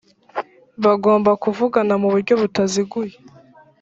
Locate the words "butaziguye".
2.41-3.13